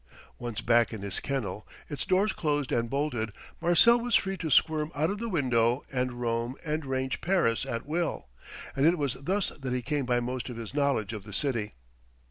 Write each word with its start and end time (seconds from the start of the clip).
Once 0.39 0.61
back 0.61 0.91
in 0.91 1.03
his 1.03 1.19
kennel, 1.19 1.67
its 1.87 2.05
door 2.07 2.27
closed 2.27 2.71
and 2.71 2.89
bolted, 2.89 3.31
Marcel 3.61 3.99
was 4.01 4.15
free 4.15 4.35
to 4.35 4.49
squirm 4.49 4.91
out 4.95 5.11
of 5.11 5.19
the 5.19 5.29
window 5.29 5.83
and 5.91 6.13
roam 6.19 6.55
and 6.65 6.85
range 6.87 7.21
Paris 7.21 7.67
at 7.67 7.85
will. 7.85 8.27
And 8.75 8.87
it 8.87 8.97
was 8.97 9.13
thus 9.13 9.49
that 9.49 9.73
he 9.73 9.83
came 9.83 10.07
by 10.07 10.19
most 10.19 10.49
of 10.49 10.57
his 10.57 10.73
knowledge 10.73 11.13
of 11.13 11.21
the 11.23 11.33
city. 11.33 11.75